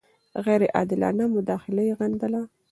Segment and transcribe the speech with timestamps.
[0.45, 2.41] غیر عادلانه مداخله یې غندله.